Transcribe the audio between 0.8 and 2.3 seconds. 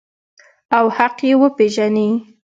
حق یې وپیژني.